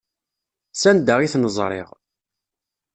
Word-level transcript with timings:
S 0.81 0.83
anda 0.89 1.15
i 1.21 1.27
ten-ẓṛiɣ. 1.33 1.89